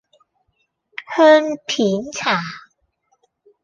[1.15, 2.39] 香片茶